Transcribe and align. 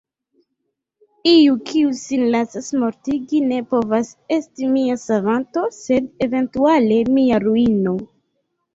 Iu 1.31 1.57
kiu 1.71 1.91
sin 1.99 2.23
lasas 2.37 2.71
mortigi 2.85 3.43
ne 3.53 3.61
povas 3.75 4.11
esti 4.39 4.73
mia 4.75 4.99
savanto, 5.05 5.69
sed 5.81 6.13
eventuale 6.31 7.03
mia 7.17 7.47
ruino. 7.49 7.99